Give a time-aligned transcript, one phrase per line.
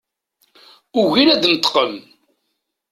[1.01, 1.93] Ugin ad d-neṭqen.